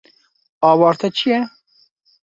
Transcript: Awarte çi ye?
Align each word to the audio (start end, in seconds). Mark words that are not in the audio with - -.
Awarte 0.69 1.09
çi 1.17 1.27
ye? 1.31 1.39